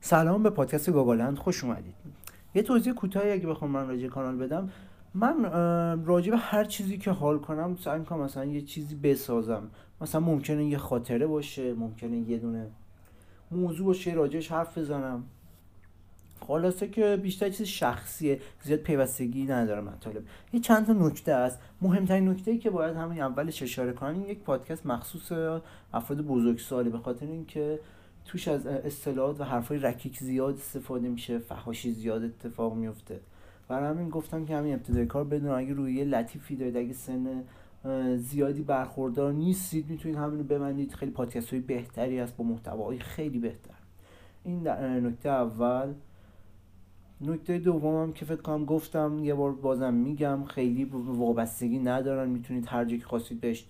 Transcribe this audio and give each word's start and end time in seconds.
سلام 0.00 0.42
به 0.42 0.50
پادکست 0.50 0.90
گاگالند 0.90 1.38
خوش 1.38 1.64
اومدید. 1.64 1.94
یه 2.54 2.62
توضیح 2.62 2.92
کوتاهی 2.92 3.30
اگه 3.30 3.46
بخوام 3.46 3.70
من 3.70 3.88
راجع 3.88 4.08
کانال 4.08 4.36
بدم. 4.36 4.70
من 5.14 5.44
راجع 6.04 6.30
به 6.30 6.36
هر 6.36 6.64
چیزی 6.64 6.98
که 6.98 7.10
حال 7.10 7.38
کنم 7.38 7.76
سعی 7.76 7.98
می‌کنم 7.98 8.20
مثلا 8.20 8.44
یه 8.44 8.62
چیزی 8.62 8.94
بسازم. 8.94 9.70
مثلا 10.00 10.20
ممکنه 10.20 10.64
یه 10.64 10.78
خاطره 10.78 11.26
باشه 11.26 11.74
ممکنه 11.74 12.16
یه 12.16 12.38
دونه 12.38 12.66
موضوع 13.50 13.86
باشه 13.86 14.14
راجعش 14.14 14.52
حرف 14.52 14.78
بزنم. 14.78 15.24
خلاصه 16.40 16.88
که 16.88 17.16
بیشتر 17.22 17.50
چیز 17.50 17.66
شخصیه 17.66 18.40
زیاد 18.62 18.78
پیوستگی 18.78 19.44
نداره 19.44 19.80
مطالب. 19.80 20.22
یه 20.52 20.60
چند 20.60 20.86
تا 20.86 20.92
نکته 20.92 21.32
است. 21.32 21.58
مهمترین 21.82 22.28
نکته 22.28 22.50
ای 22.50 22.58
که 22.58 22.70
باید 22.70 22.96
همین 22.96 23.22
اولش 23.22 23.62
اشاره 23.62 23.92
کنم 23.92 24.30
یک 24.30 24.38
پادکست 24.38 24.86
مخصوص 24.86 25.32
افراد 25.92 26.20
بزرگساله 26.20 26.90
به 26.90 26.98
خاطر 26.98 27.26
اینکه 27.26 27.80
توش 28.26 28.48
از 28.48 28.66
اصطلاحات 28.66 29.40
و 29.40 29.44
حرفای 29.44 29.78
رکیک 29.78 30.18
زیاد 30.18 30.54
استفاده 30.54 31.08
میشه 31.08 31.38
فحاشی 31.38 31.92
زیاد 31.92 32.24
اتفاق 32.24 32.74
میفته. 32.74 33.20
برای 33.68 33.88
همین 33.88 34.08
گفتم 34.08 34.44
که 34.44 34.56
همین 34.56 34.74
ابتدای 34.74 35.06
کار 35.06 35.24
بدون 35.24 35.50
اگه 35.50 35.72
روی 35.72 36.04
لطیفی 36.04 36.56
دارید 36.56 36.76
اگه 36.76 36.92
سن 36.92 37.44
زیادی 38.16 38.62
برخوردار 38.62 39.32
نیستید 39.32 39.90
می‌تونید 39.90 40.18
همینو 40.18 40.42
ببندید. 40.42 40.92
خیلی 40.92 41.12
پادکست 41.12 41.50
های 41.50 41.60
بهتری 41.60 42.18
هست 42.18 42.36
با 42.36 42.44
محتواهای 42.44 42.98
خیلی 42.98 43.38
بهتر. 43.38 43.74
این 44.44 44.68
نکته 45.06 45.28
اول. 45.28 45.94
نکته 47.20 47.58
دومم 47.58 48.12
که 48.12 48.24
فکر 48.24 48.42
کنم 48.42 48.64
گفتم 48.64 49.18
یه 49.24 49.34
بار 49.34 49.52
بازم 49.52 49.94
میگم 49.94 50.44
خیلی 50.44 50.84
وابستگی 50.84 51.78
ندارن. 51.78 52.28
می‌تونید 52.28 52.66
هر 52.68 52.84
جایی 52.84 53.00
که 53.00 53.06
خواستید 53.06 53.40
بهش 53.40 53.66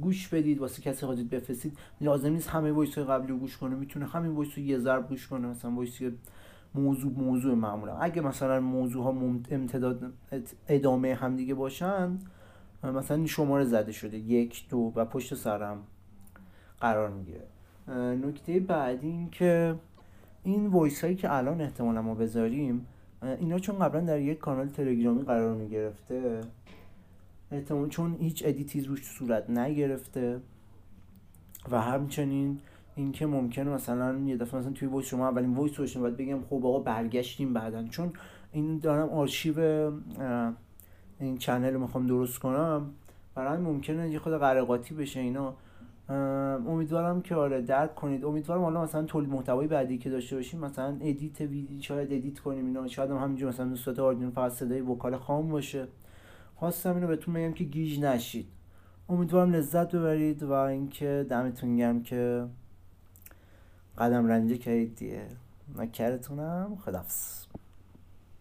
گوش 0.00 0.28
بدید 0.28 0.58
واسه 0.58 0.82
کسی 0.82 1.06
خواستید 1.06 1.30
بفرستید. 1.30 1.78
لازم 2.00 2.32
نیست 2.32 2.48
همه 2.48 2.72
voice 2.72 2.98
قبلی 2.98 3.28
رو 3.28 3.38
گوش 3.38 3.56
کنه. 3.56 3.76
می‌تونه 3.76 4.06
همین 4.06 4.32
voice 4.32 4.58
رو 4.58 4.64
یه 4.64 4.78
ضرب 4.78 5.08
گوش 5.08 5.28
کنه. 5.28 5.46
مثلا 5.46 5.70
voice 5.70 5.98
موضوع 6.74 7.12
موضوع 7.12 7.54
معمولا. 7.54 7.96
اگه 7.96 8.22
مثلا 8.22 8.60
موضوع 8.60 9.04
ها 9.04 9.10
امتداد 9.50 10.12
ادامه 10.68 11.14
همدیگه 11.14 11.54
باشن 11.54 12.18
مثلا 12.84 13.26
شماره 13.26 13.64
زده 13.64 13.92
شده. 13.92 14.18
یک 14.18 14.68
دو 14.68 14.92
و 14.96 15.04
پشت 15.04 15.34
سرم 15.34 15.78
قرار 16.80 17.10
می‌گیره. 17.10 17.44
نکته 18.28 18.60
بعدی 18.60 19.08
این 19.08 19.30
که 19.30 19.74
این 20.42 20.66
voice 20.66 21.04
هایی 21.04 21.16
که 21.16 21.34
الان 21.34 21.60
احتمالا 21.60 22.02
ما 22.02 22.14
بذاریم 22.14 22.86
اینا 23.22 23.58
چون 23.58 23.78
قبلا 23.78 24.00
در 24.00 24.20
یک 24.20 24.38
کانال 24.38 24.68
تلگرامی 24.68 25.22
قرار 25.22 25.54
می‌گرفته 25.54 26.40
احتمال 27.52 27.88
چون 27.88 28.16
هیچ 28.20 28.42
edit 28.46 28.73
ی 28.73 28.80
روش 28.80 29.02
صورت 29.04 29.50
نگرفته 29.50 30.40
و 31.70 31.80
همچنین 31.80 32.58
اینکه 32.96 33.26
ممکنه 33.26 33.70
مثلا 33.70 34.18
یه 34.18 34.36
دفعه 34.36 34.60
مثلا 34.60 34.72
توی 34.72 34.88
voice 34.88 35.06
شما 35.06 35.28
اولین 35.28 35.54
voice 35.54 35.80
رو 35.80 36.00
باید 36.00 36.16
بگم 36.16 36.40
خب 36.50 36.66
آقا 36.66 36.78
برگشتیم 36.78 37.52
بعدا. 37.52 37.84
چون 37.84 38.12
این 38.52 38.78
دارم 38.78 39.08
آرشیو 39.08 39.60
این 41.20 41.38
channel 41.38 41.72
رو 41.74 41.80
می‌خوام 41.80 42.06
درست 42.06 42.38
کنم 42.38 42.90
برای 43.34 43.58
ممکنه 43.58 44.10
یه 44.10 44.18
خود 44.18 44.32
قر 44.32 44.53
و 44.53 44.63
قاطی 44.63 44.94
بشه 44.94 45.20
اینا. 45.20 45.54
امیدوارم 46.68 47.22
که 47.22 47.34
آره 47.34 47.62
درک 47.62 47.94
کنید. 47.94 48.24
امیدوارم 48.24 48.62
حالا 48.62 48.82
مثلا 48.82 49.02
تولید 49.02 49.30
محتوای 49.30 49.66
بعدی 49.66 49.98
که 49.98 50.10
داشته 50.10 50.36
باشیم 50.36 50.60
مثلا 50.60 50.96
edit 51.00 51.40
ویدیو 51.40 51.80
شاید 51.80 52.12
edit 52.12 52.38
کنیم 52.38 52.66
اینا. 52.66 52.88
شاید 52.88 53.10
هم 53.10 53.16
همینجور 53.16 53.48
مثلا 53.48 53.74
صورت 53.74 53.98
آردینو 53.98 54.30
فقط 54.30 54.52
صدای 54.52 54.80
vocal 54.80 55.16
خام 55.16 55.48
باشه. 55.48 55.88
خواستم 56.56 56.94
اینو 56.94 57.06
بهتون 57.06 57.34
بگم 57.34 57.52
که 57.52 57.64
گیج 57.64 58.00
نشید. 58.00 58.48
امیدوارم 59.08 59.52
لذت 59.52 59.94
ببرید 59.94 60.42
و 60.42 60.52
اینکه 60.52 61.26
دمتون 61.30 61.76
گرم 61.76 62.02
که 62.02 62.46
قدم 63.98 64.26
رنجه 64.26 64.58
کردید 64.58 64.96
دیگه. 64.96 65.26
نکرتونم 65.76 66.76
خدافز 66.84 67.45